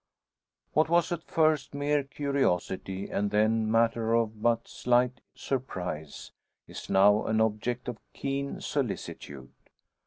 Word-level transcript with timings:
What 0.73 0.89
was 0.89 1.11
at 1.11 1.21
first 1.29 1.75
mere 1.75 2.01
curiosity, 2.03 3.07
and 3.11 3.29
then 3.29 3.69
matter 3.69 4.15
of 4.15 4.41
but 4.41 4.67
slight 4.67 5.21
surprise, 5.35 6.31
is 6.65 6.89
now 6.89 7.27
an 7.27 7.39
object 7.39 7.87
of 7.87 7.99
keen 8.11 8.61
solicitude. 8.61 9.51